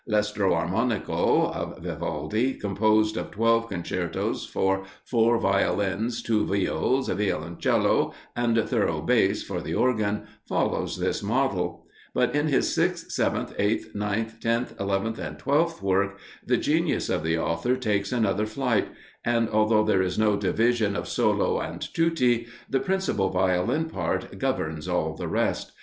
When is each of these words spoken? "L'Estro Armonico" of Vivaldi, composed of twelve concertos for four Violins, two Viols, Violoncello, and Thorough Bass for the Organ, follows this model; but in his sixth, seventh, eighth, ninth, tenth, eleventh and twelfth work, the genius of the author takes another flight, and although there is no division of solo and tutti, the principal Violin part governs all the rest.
"L'Estro 0.07 0.53
Armonico" 0.55 1.53
of 1.55 1.77
Vivaldi, 1.77 2.55
composed 2.55 3.17
of 3.17 3.29
twelve 3.29 3.69
concertos 3.69 4.47
for 4.47 4.83
four 5.05 5.37
Violins, 5.37 6.23
two 6.23 6.43
Viols, 6.43 7.07
Violoncello, 7.07 8.11
and 8.35 8.57
Thorough 8.67 9.01
Bass 9.03 9.43
for 9.43 9.61
the 9.61 9.75
Organ, 9.75 10.23
follows 10.49 10.97
this 10.97 11.21
model; 11.21 11.85
but 12.15 12.35
in 12.35 12.47
his 12.47 12.73
sixth, 12.73 13.11
seventh, 13.11 13.53
eighth, 13.59 13.93
ninth, 13.93 14.39
tenth, 14.39 14.73
eleventh 14.79 15.19
and 15.19 15.37
twelfth 15.37 15.83
work, 15.83 16.17
the 16.43 16.57
genius 16.57 17.07
of 17.07 17.21
the 17.21 17.37
author 17.37 17.75
takes 17.75 18.11
another 18.11 18.47
flight, 18.47 18.87
and 19.23 19.49
although 19.49 19.83
there 19.83 20.01
is 20.01 20.17
no 20.17 20.35
division 20.35 20.95
of 20.95 21.07
solo 21.07 21.59
and 21.59 21.79
tutti, 21.93 22.47
the 22.67 22.79
principal 22.79 23.29
Violin 23.29 23.87
part 23.87 24.39
governs 24.39 24.87
all 24.87 25.13
the 25.13 25.27
rest. 25.27 25.73